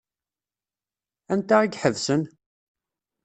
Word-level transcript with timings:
Anta 1.33 1.57
i 1.63 1.67
iḥebsen? 1.75 2.21